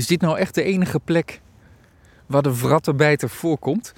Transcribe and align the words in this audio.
Is 0.00 0.06
dit 0.06 0.20
nou 0.20 0.38
echt 0.38 0.54
de 0.54 0.62
enige 0.62 1.00
plek 1.00 1.40
waar 2.26 2.42
de 2.42 2.54
vrattenbijter 2.54 3.28
voorkomt? 3.28 3.92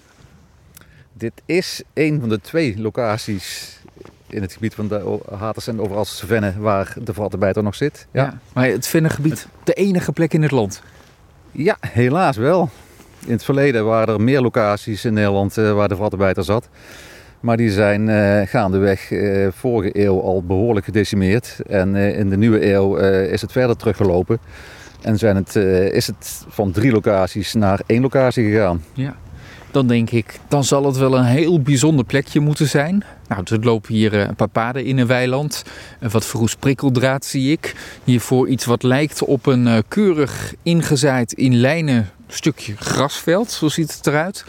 Dit 1.13 1.33
is 1.47 1.83
een 1.95 2.21
van 2.21 2.29
de 2.29 2.41
twee 2.41 2.79
locaties 2.79 3.79
in 4.27 4.43
het 4.43 4.53
gebied 4.53 4.75
van 4.75 4.89
de 4.89 5.19
Haters 5.39 5.67
en 5.67 5.81
overal 5.81 6.05
Venne 6.05 6.55
waar 6.59 6.95
de 7.03 7.15
vrattenbijter 7.15 7.63
nog 7.63 7.75
zit. 7.75 8.07
Ja. 8.11 8.39
maar 8.53 8.67
het 8.67 8.87
Vennegebied, 8.87 9.47
de 9.65 9.73
enige 9.73 10.13
plek 10.13 10.33
in 10.33 10.43
het 10.43 10.51
land? 10.51 10.83
Ja, 11.51 11.77
helaas 11.81 12.37
wel. 12.37 12.71
In 13.27 13.33
het 13.33 13.45
verleden 13.45 13.85
waren 13.85 14.15
er 14.15 14.21
meer 14.21 14.41
locaties 14.41 15.05
in 15.05 15.13
Nederland 15.13 15.57
uh, 15.57 15.73
waar 15.73 15.89
de 15.89 15.97
vrattenbijter 15.97 16.45
zat. 16.45 16.69
Maar 17.41 17.57
die 17.57 17.71
zijn 17.71 18.09
uh, 18.09 18.47
gaandeweg 18.47 19.11
uh, 19.11 19.49
vorige 19.53 20.05
eeuw 20.05 20.21
al 20.21 20.43
behoorlijk 20.43 20.85
gedecimeerd. 20.85 21.61
En 21.67 21.97
in 21.97 22.31
de 22.31 22.37
nieuwe 22.37 22.73
eeuw 22.73 22.97
is 23.23 23.41
het 23.41 23.53
verder 23.53 23.77
teruggelopen. 23.77 24.39
En 25.03 25.19
zijn 25.19 25.37
het, 25.37 25.57
is 25.93 26.07
het 26.07 26.45
van 26.49 26.71
drie 26.71 26.93
locaties 26.93 27.55
naar 27.55 27.81
één 27.87 28.03
locatie 28.03 28.51
gegaan. 28.51 28.85
Ja. 28.93 29.17
Dan 29.71 29.87
denk 29.87 30.11
ik, 30.11 30.41
dan 30.49 30.65
zal 30.65 30.85
het 30.85 30.97
wel 30.97 31.19
een 31.19 31.25
heel 31.25 31.61
bijzonder 31.61 32.05
plekje 32.05 32.41
moeten 32.41 32.69
zijn. 32.69 33.05
Nou, 33.29 33.43
er 33.45 33.65
lopen 33.65 33.95
hier 33.95 34.15
een 34.15 34.35
paar 34.35 34.49
paden 34.49 34.85
in 34.85 34.99
een 34.99 35.07
weiland. 35.07 35.63
Wat 36.01 36.25
verroest 36.25 36.59
prikkeldraad 36.59 37.25
zie 37.25 37.53
ik. 37.53 37.75
Hiervoor 38.05 38.49
iets 38.49 38.65
wat 38.65 38.83
lijkt 38.83 39.23
op 39.23 39.47
een 39.47 39.83
keurig 39.89 40.55
ingezaaid 40.63 41.33
in 41.33 41.57
lijnen 41.57 42.11
stukje 42.29 42.75
grasveld. 42.77 43.51
Zo 43.51 43.69
ziet 43.69 43.97
het 43.97 44.07
eruit. 44.07 44.45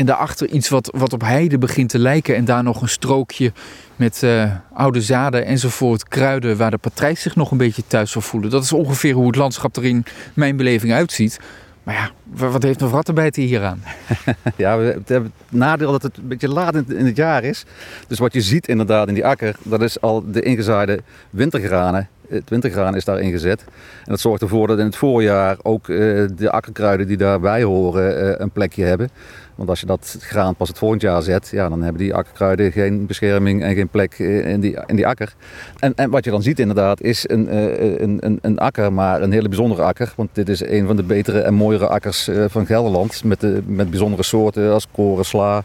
En 0.00 0.06
daarachter 0.06 0.48
iets 0.48 0.68
wat, 0.68 0.92
wat 0.96 1.12
op 1.12 1.20
heide 1.20 1.58
begint 1.58 1.88
te 1.88 1.98
lijken. 1.98 2.36
En 2.36 2.44
daar 2.44 2.62
nog 2.62 2.82
een 2.82 2.88
strookje 2.88 3.52
met 3.96 4.22
uh, 4.24 4.52
oude 4.72 5.02
zaden 5.02 5.44
enzovoort. 5.44 6.08
Kruiden 6.08 6.56
waar 6.56 6.70
de 6.70 6.78
patrijs 6.78 7.20
zich 7.20 7.36
nog 7.36 7.50
een 7.50 7.56
beetje 7.56 7.82
thuis 7.86 8.10
zal 8.10 8.22
voelen. 8.22 8.50
Dat 8.50 8.62
is 8.62 8.72
ongeveer 8.72 9.14
hoe 9.14 9.26
het 9.26 9.36
landschap 9.36 9.76
er 9.76 9.84
in 9.84 10.04
mijn 10.34 10.56
beleving 10.56 10.92
uitziet. 10.92 11.40
Maar 11.82 11.94
ja, 11.94 12.10
wat 12.50 12.62
heeft 12.62 12.80
een 12.80 12.88
rattenbijter 12.88 13.42
hier 13.42 13.62
aan? 13.62 13.82
ja, 14.56 14.78
we 14.78 15.00
hebben 15.06 15.32
het 15.46 15.50
nadeel 15.58 15.92
dat 15.92 16.02
het 16.02 16.16
een 16.16 16.28
beetje 16.28 16.48
laat 16.48 16.74
in 16.74 17.06
het 17.06 17.16
jaar 17.16 17.44
is. 17.44 17.64
Dus 18.08 18.18
wat 18.18 18.32
je 18.32 18.40
ziet 18.40 18.68
inderdaad 18.68 19.08
in 19.08 19.14
die 19.14 19.26
akker, 19.26 19.56
dat 19.62 19.82
is 19.82 20.00
al 20.00 20.30
de 20.30 20.42
ingezaaide 20.42 21.02
wintergranen 21.30 22.08
het 22.30 22.50
wintergraan 22.50 22.96
is 22.96 23.04
daar 23.04 23.20
ingezet. 23.20 23.64
En 24.04 24.10
dat 24.10 24.20
zorgt 24.20 24.42
ervoor 24.42 24.66
dat 24.66 24.78
in 24.78 24.84
het 24.84 24.96
voorjaar 24.96 25.56
ook 25.62 25.88
uh, 25.88 26.28
de 26.36 26.50
akkerkruiden 26.50 27.06
die 27.06 27.16
daarbij 27.16 27.62
horen 27.62 28.24
uh, 28.24 28.34
een 28.36 28.50
plekje 28.50 28.84
hebben. 28.84 29.08
Want 29.54 29.68
als 29.68 29.80
je 29.80 29.86
dat 29.86 30.16
graan 30.20 30.54
pas 30.54 30.68
het 30.68 30.78
volgend 30.78 31.02
jaar 31.02 31.22
zet, 31.22 31.48
ja, 31.48 31.68
dan 31.68 31.82
hebben 31.82 32.02
die 32.02 32.14
akkerkruiden 32.14 32.72
geen 32.72 33.06
bescherming 33.06 33.62
en 33.62 33.74
geen 33.74 33.88
plek 33.88 34.12
eh, 34.18 34.48
in 34.48 34.60
die, 34.60 34.78
in 34.86 34.96
die 34.96 35.06
akker. 35.06 35.34
En, 35.78 35.92
en 35.94 36.10
wat 36.10 36.24
je 36.24 36.30
dan 36.30 36.42
ziet 36.42 36.58
inderdaad 36.58 37.00
is 37.00 37.28
een, 37.28 37.56
een, 38.02 38.18
een, 38.20 38.38
een 38.42 38.58
akker, 38.58 38.92
maar 38.92 39.22
een 39.22 39.32
hele 39.32 39.48
bijzondere 39.48 39.82
akker. 39.82 40.12
Want 40.16 40.28
dit 40.32 40.48
is 40.48 40.64
een 40.64 40.86
van 40.86 40.96
de 40.96 41.02
betere 41.02 41.40
en 41.40 41.54
mooiere 41.54 41.86
akkers 41.86 42.30
van 42.46 42.66
Gelderland. 42.66 43.24
Met, 43.24 43.40
de, 43.40 43.62
met 43.66 43.90
bijzondere 43.90 44.22
soorten 44.22 44.72
als 44.72 44.86
koren, 44.92 45.24
sla. 45.24 45.62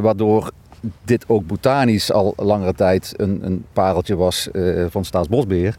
waardoor 0.00 0.50
dit 1.04 1.24
ook 1.28 1.46
botanisch 1.46 2.12
al 2.12 2.32
langere 2.36 2.74
tijd 2.74 3.14
een, 3.16 3.40
een 3.42 3.64
pareltje 3.72 4.16
was 4.16 4.48
uh, 4.52 4.86
van 4.88 5.04
Staatsbosbeheer. 5.04 5.76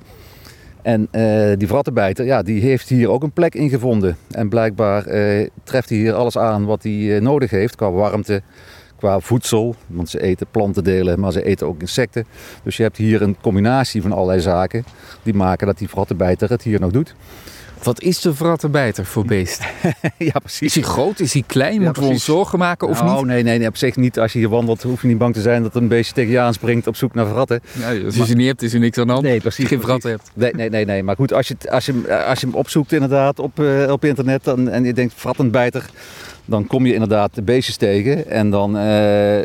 En 0.82 1.08
uh, 1.12 1.52
die 1.58 1.68
vrattenbijter, 1.68 2.26
ja, 2.26 2.42
die 2.42 2.62
heeft 2.62 2.90
hier 2.90 3.10
ook 3.10 3.24
een 3.24 3.32
plek 3.32 3.56
in 3.56 3.70
gevonden. 3.70 4.18
En 4.32 4.50
blijkbaar 4.50 5.08
uh, 5.08 5.48
treft 5.64 5.90
hij 5.90 5.98
hier 5.98 6.14
alles 6.14 6.38
aan 6.38 6.66
wat 6.66 6.84
hij 6.84 7.20
nodig 7.20 7.50
heeft 7.50 7.76
qua 7.76 7.92
warmte, 7.92 8.42
qua 9.02 9.20
voedsel. 9.20 9.76
Want 9.88 10.10
ze 10.10 10.22
eten 10.22 10.48
plantendelen, 10.52 11.20
maar 11.20 11.32
ze 11.32 11.44
eten 11.44 11.68
ook 11.68 11.82
insecten. 11.82 12.26
Dus 12.64 12.78
je 12.78 12.84
hebt 12.84 12.98
hier 12.98 13.22
een 13.22 13.38
combinatie 13.42 14.02
van 14.02 14.12
allerlei 14.12 14.40
zaken 14.40 14.86
die 15.24 15.34
maken 15.34 15.68
dat 15.68 15.78
die 15.78 15.90
vrattenbijter 15.90 16.50
het 16.50 16.62
hier 16.62 16.80
nog 16.80 16.92
doet. 16.92 17.16
Wat 17.84 18.02
is 18.02 18.22
de 18.22 18.34
vrattenbijter 18.34 19.06
voor 19.06 19.26
beest? 19.26 19.62
ja, 20.18 20.40
precies. 20.40 20.68
Is 20.68 20.76
hij 20.76 20.84
groot? 20.84 21.20
Is 21.20 21.34
hij 21.34 21.44
klein? 21.48 21.74
Ja, 21.74 21.82
Moeten 21.82 22.04
we 22.04 22.10
ons 22.10 22.24
zorgen 22.26 22.60
maken 22.60 22.88
of 22.88 23.02
nou, 23.04 23.18
niet? 23.18 23.26
Nee, 23.26 23.44
nee, 23.44 23.58
nee, 23.58 23.68
op 23.68 23.78
zich 23.78 23.96
niet. 23.96 24.20
Als 24.20 24.34
je 24.34 24.40
hier 24.40 24.50
wandelt, 24.50 24.84
hoef 24.84 25.02
je 25.02 25.08
niet 25.08 25.18
bang 25.18 25.34
te 25.34 25.42
zijn 25.42 25.64
dat 25.64 25.76
een 25.76 25.88
beestje 25.88 26.14
tegen 26.14 26.32
je 26.32 26.40
aanspringt 26.40 26.88
op 26.88 26.96
zoek 26.96 27.14
naar 27.14 27.28
vratten. 27.28 27.62
Ja, 27.80 28.06
als 28.06 28.16
je 28.16 28.26
ze 28.26 28.34
niet 28.34 28.48
hebt, 28.48 28.62
is 28.62 28.74
er 28.74 28.80
niks 28.80 28.98
aan 28.98 29.08
de 29.08 29.14
hand. 29.14 29.26
Nee, 29.26 29.40
precies. 29.40 29.60
Als 29.60 29.70
je 29.70 29.76
geen 29.76 29.86
vratten 29.86 30.10
hebt. 30.10 30.32
Nee, 30.34 30.54
nee, 30.54 30.70
nee, 30.70 30.86
nee. 30.86 31.04
Maar 31.04 31.16
goed, 31.16 31.34
als 31.34 31.48
je, 31.48 31.56
als 31.70 31.86
je, 31.86 32.24
als 32.28 32.40
je 32.40 32.46
hem 32.46 32.56
opzoekt 32.56 32.92
inderdaad 32.92 33.40
op, 33.40 33.60
uh, 33.60 33.92
op 33.92 34.06
internet 34.06 34.44
dan, 34.44 34.70
en 34.70 34.84
je 34.84 34.94
denkt 34.94 35.14
vrattenbijter, 35.16 35.90
dan 36.52 36.68
kom 36.68 36.86
je 36.86 36.94
inderdaad 36.94 37.36
de 37.36 37.42
beestjes 37.42 37.78
tegen. 37.78 38.30
En 38.30 38.50
dan 38.50 38.76
uh, 38.76 38.82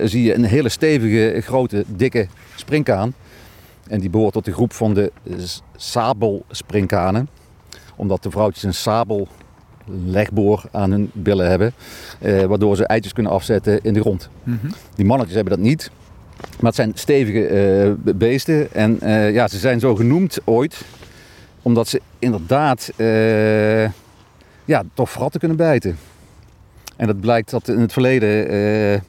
zie 0.05 0.23
je 0.23 0.35
een 0.35 0.45
hele 0.45 0.69
stevige, 0.69 1.41
grote, 1.41 1.85
dikke 1.87 2.27
springkaan. 2.55 3.15
En 3.89 4.01
die 4.01 4.11
behoort 4.11 4.33
tot 4.33 4.45
de 4.45 4.53
groep 4.53 4.73
van 4.73 4.95
de 4.95 5.13
sabelspringkanen 5.77 7.29
omdat 7.97 8.23
de 8.23 8.31
vrouwtjes 8.31 8.63
een 8.63 8.75
sabellegboor 8.75 10.63
aan 10.73 10.91
hun 10.91 11.11
billen 11.13 11.49
hebben. 11.49 11.73
Eh, 12.19 12.45
waardoor 12.45 12.77
ze 12.77 12.87
eitjes 12.87 13.13
kunnen 13.13 13.33
afzetten 13.33 13.81
in 13.83 13.95
de 13.95 14.01
grond. 14.01 14.29
Mm 14.43 14.59
-hmm. 14.61 14.71
Die 14.95 15.05
mannetjes 15.05 15.37
hebben 15.37 15.57
dat 15.57 15.63
niet. 15.65 15.91
Maar 16.37 16.67
het 16.67 16.75
zijn 16.75 16.93
stevige 16.95 17.51
uh, 18.05 18.15
beesten. 18.15 18.73
En 18.73 18.99
ja, 19.33 19.49
ze 19.49 19.59
zijn 19.59 19.81
zo 19.81 19.95
genoemd 19.95 20.39
ooit. 20.45 20.85
Omdat 21.63 21.89
ze 21.89 22.01
inderdaad 22.19 22.91
ja, 24.65 24.83
toch 24.95 25.11
fratten 25.11 25.41
kunnen 25.41 25.57
bijten. 25.57 25.99
En 26.97 27.07
dat 27.07 27.21
blijkt 27.21 27.51
dat 27.51 27.69
in 27.69 27.81
het 27.81 27.93
verleden 27.93 29.03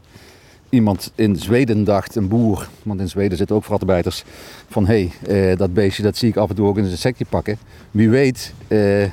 iemand 0.70 1.12
in 1.16 1.36
Zweden 1.36 1.84
dacht, 1.84 2.16
een 2.16 2.28
boer, 2.28 2.68
want 2.84 3.00
in 3.00 3.09
Zweden 3.09 3.38
zitten 3.38 3.56
ook 3.56 3.64
frattenbijters, 3.64 4.24
van 4.70 4.88
hé, 4.88 5.09
hey, 5.28 5.52
uh, 5.52 5.58
dat 5.58 5.74
beestje 5.74 6.03
dat 6.03 6.18
zie 6.18 6.30
ik 6.30 6.36
af 6.38 6.50
en 6.50 6.56
toe 6.56 6.68
ook 6.68 6.78
in 6.78 6.86
zijn 6.86 6.98
sekje 6.98 7.25
pakken. 7.30 7.58
Wie 7.92 8.09
weet 8.09 8.53
uh, 8.68 9.06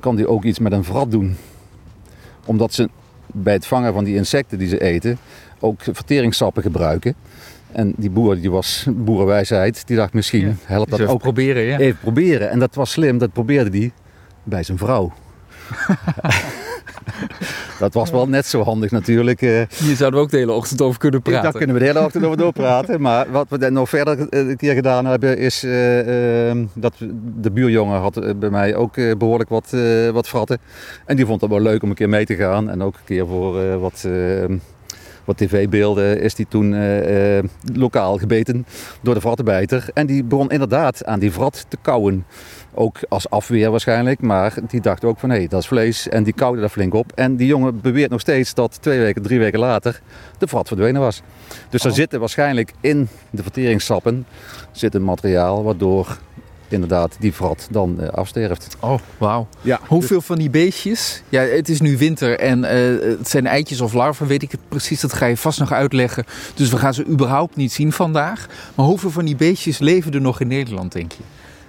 kan 0.00 0.16
die 0.16 0.28
ook 0.28 0.44
iets 0.44 0.58
met 0.58 0.72
een 0.72 0.84
vrat 0.84 1.10
doen. 1.10 1.36
Omdat 2.44 2.72
ze 2.72 2.88
bij 3.26 3.52
het 3.52 3.66
vangen 3.66 3.92
van 3.92 4.04
die 4.04 4.14
insecten 4.14 4.58
die 4.58 4.68
ze 4.68 4.80
eten 4.80 5.18
ook 5.58 5.80
verteringssappen 5.82 6.62
gebruiken. 6.62 7.14
En 7.72 7.92
die 7.96 8.10
boer, 8.10 8.40
die 8.40 8.50
was 8.50 8.86
boerenwijsheid, 8.90 9.86
die 9.86 9.96
dacht 9.96 10.12
misschien 10.12 10.46
ja, 10.46 10.54
helpt 10.64 10.90
dat 10.90 11.06
ook. 11.06 11.20
proberen, 11.20 11.62
ja. 11.62 11.78
Even 11.78 11.98
proberen. 12.00 12.50
En 12.50 12.58
dat 12.58 12.74
was 12.74 12.90
slim, 12.90 13.18
dat 13.18 13.32
probeerde 13.32 13.78
hij 13.78 13.92
bij 14.42 14.62
zijn 14.62 14.78
vrouw. 14.78 15.12
dat 17.78 17.94
was 17.94 18.10
wel 18.10 18.28
net 18.28 18.46
zo 18.46 18.62
handig 18.62 18.90
natuurlijk. 18.90 19.40
Hier 19.40 19.96
zouden 19.96 20.20
we 20.20 20.26
ook 20.26 20.30
de 20.30 20.36
hele 20.36 20.52
ochtend 20.52 20.80
over 20.80 20.98
kunnen 20.98 21.22
praten. 21.22 21.42
Daar 21.42 21.52
kunnen 21.52 21.74
we 21.76 21.80
de 21.80 21.86
hele 21.86 22.04
ochtend 22.04 22.24
over 22.24 22.36
doorpraten. 22.36 23.00
maar 23.00 23.30
wat 23.30 23.46
we 23.48 23.70
nog 23.70 23.88
verder 23.88 24.26
een 24.30 24.56
keer 24.56 24.74
gedaan 24.74 25.06
hebben 25.06 25.38
is 25.38 25.64
uh, 25.64 26.48
uh, 26.48 26.64
dat 26.72 26.94
de 27.40 27.50
buurjongen 27.50 28.00
had 28.00 28.38
bij 28.38 28.50
mij 28.50 28.76
ook 28.76 28.96
uh, 28.96 29.14
behoorlijk 29.16 29.50
wat, 29.50 29.76
wat 30.12 30.28
fratten. 30.28 30.58
En 31.06 31.16
die 31.16 31.26
vond 31.26 31.40
het 31.40 31.50
wel 31.50 31.60
leuk 31.60 31.82
om 31.82 31.88
een 31.88 31.94
keer 31.94 32.08
mee 32.08 32.26
te 32.26 32.34
gaan. 32.34 32.70
En 32.70 32.82
ook 32.82 32.94
een 32.94 33.04
keer 33.04 33.26
voor 33.26 33.78
wat 33.78 34.08
wat 35.24 35.36
tv-beelden 35.36 36.20
is 36.20 36.34
die 36.34 36.46
toen 36.48 36.72
uh, 36.72 37.36
uh, 37.36 37.44
lokaal 37.74 38.18
gebeten 38.18 38.66
door 39.02 39.14
de 39.14 39.20
vrattenbijter. 39.20 39.88
En 39.94 40.06
die 40.06 40.24
begon 40.24 40.50
inderdaad 40.50 41.04
aan 41.04 41.18
die 41.18 41.32
vrat 41.32 41.66
te 41.68 41.76
kauwen. 41.82 42.24
Ook 42.74 42.98
als 43.08 43.30
afweer 43.30 43.70
waarschijnlijk, 43.70 44.20
maar 44.20 44.54
die 44.68 44.80
dacht 44.80 45.04
ook 45.04 45.18
van 45.18 45.30
hé, 45.30 45.36
hey, 45.36 45.48
dat 45.48 45.60
is 45.60 45.66
vlees. 45.66 46.08
En 46.08 46.22
die 46.22 46.32
kauwde 46.32 46.60
daar 46.60 46.68
flink 46.68 46.94
op. 46.94 47.12
En 47.14 47.36
die 47.36 47.46
jongen 47.46 47.80
beweert 47.80 48.10
nog 48.10 48.20
steeds 48.20 48.54
dat 48.54 48.82
twee 48.82 49.00
weken, 49.00 49.22
drie 49.22 49.38
weken 49.38 49.58
later 49.58 50.00
de 50.38 50.46
vrat 50.46 50.68
verdwenen 50.68 51.00
was. 51.00 51.22
Dus 51.68 51.80
oh. 51.80 51.86
er 51.86 51.92
zitten 51.92 52.20
waarschijnlijk 52.20 52.72
in 52.80 53.08
de 53.30 53.42
verteringssappen 53.42 54.26
zit 54.72 54.94
een 54.94 55.04
materiaal 55.04 55.64
waardoor 55.64 56.18
inderdaad 56.74 57.16
die 57.18 57.32
vrat 57.34 57.68
dan 57.70 57.96
uh, 58.00 58.08
afsterft. 58.08 58.76
Oh, 58.80 58.98
wauw. 59.18 59.46
Ja, 59.60 59.80
Hoeveel 59.86 60.20
van 60.20 60.38
die 60.38 60.50
beestjes? 60.50 61.22
Ja, 61.28 61.40
het 61.42 61.68
is 61.68 61.80
nu 61.80 61.96
winter 61.96 62.38
en 62.38 62.58
uh, 62.58 62.68
het 63.18 63.28
zijn 63.28 63.46
eitjes 63.46 63.80
of 63.80 63.92
larven, 63.92 64.26
weet 64.26 64.42
ik 64.42 64.50
het 64.50 64.60
precies. 64.68 65.00
Dat 65.00 65.12
ga 65.12 65.26
je 65.26 65.36
vast 65.36 65.58
nog 65.58 65.72
uitleggen. 65.72 66.24
Dus 66.54 66.70
we 66.70 66.76
gaan 66.76 66.94
ze 66.94 67.06
überhaupt 67.06 67.56
niet 67.56 67.72
zien 67.72 67.92
vandaag. 67.92 68.46
Maar 68.74 68.86
hoeveel 68.86 69.10
van 69.10 69.24
die 69.24 69.36
beestjes 69.36 69.78
leven 69.78 70.12
er 70.12 70.20
nog 70.20 70.40
in 70.40 70.48
Nederland, 70.48 70.92
denk 70.92 71.12
je? 71.12 71.22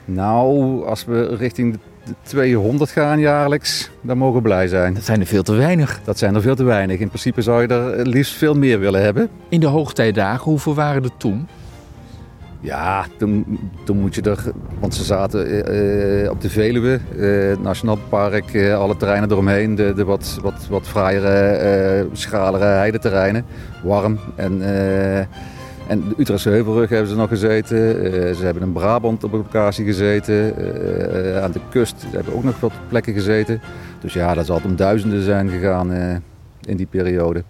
Nou, 0.06 0.86
als 0.86 1.06
we 1.06 1.36
richting 1.36 1.74
de 1.74 1.80
200 2.22 2.92
gaan 2.92 3.20
jaarlijks, 3.20 3.90
dan 4.02 4.18
mogen 4.18 4.36
we 4.36 4.42
blij 4.42 4.68
zijn. 4.68 4.94
Dat 4.94 5.04
zijn 5.04 5.20
er 5.20 5.26
veel 5.26 5.44
te 5.44 5.54
weinig. 5.54 6.00
Dat 6.04 6.18
zijn 6.18 6.36
er 6.36 6.42
veel 6.42 6.56
te 6.56 6.64
weinig. 6.64 7.00
In 7.00 7.08
principe 7.08 7.42
zou 7.42 7.62
je 7.62 7.68
er 7.68 8.08
liefst 8.08 8.34
veel 8.34 8.54
meer 8.54 8.80
willen 8.80 9.02
hebben. 9.02 9.30
In 9.50 9.60
de 9.60 9.68
hoogtijdagen, 9.68 10.44
hoeveel 10.44 10.76
waren 10.76 11.04
er 11.04 11.18
toen? 11.18 11.48
Ja, 12.66 13.06
toen, 13.18 13.60
toen 13.84 14.00
moet 14.00 14.16
je 14.16 14.22
er, 14.22 14.44
want 14.80 14.94
ze 14.94 15.04
zaten 15.04 15.48
uh, 15.48 16.30
op 16.30 16.42
de 16.42 16.50
Veluwe, 16.50 17.00
uh, 17.16 17.58
Nationaal 17.58 17.98
Park, 18.10 18.72
alle 18.72 18.98
terreinen 18.98 19.32
eromheen, 19.32 19.76
de, 19.76 19.94
de 19.94 20.04
wat, 20.04 20.40
wat, 20.42 20.68
wat 20.70 20.88
fraaiere, 20.88 22.08
schalere 22.12 22.64
heideterreinen, 22.64 23.46
warm. 23.84 24.20
En, 24.36 24.62
en 25.88 26.04
de 26.10 26.16
Utrechtse 26.18 26.50
Heuvelrug 26.50 26.90
hebben 26.90 27.10
ze 27.10 27.16
nog 27.16 27.30
gezeten. 27.30 27.78
ze 28.36 28.46
hebben 28.46 28.64
in 28.64 28.72
Brabant 28.72 29.24
op 29.24 29.34
een 29.34 29.40
locatie 29.40 29.86
gezeten. 29.86 30.54
aan 31.44 31.52
de 31.52 31.62
kust 31.70 32.00
ze 32.00 32.16
hebben 32.16 32.34
ook 32.34 32.44
nog 32.44 32.60
wat 32.60 32.74
plekken 32.88 33.14
gezeten. 33.14 33.62
Dus 34.00 34.14
ja, 34.14 34.34
dat 34.34 34.46
zal 34.46 34.62
om 34.66 34.76
duizenden 34.76 35.24
zijn 35.24 35.50
gegaan 35.50 35.92
in 36.62 36.78
die 36.78 36.88
periode. 36.90 37.44